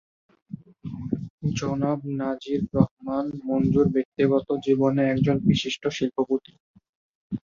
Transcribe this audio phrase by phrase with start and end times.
[1.53, 6.53] জনাব নাজির রহমান মঞ্জুর ব্যক্তিগত জীবনে একজন বিশিষ্ট শিল্পপতি।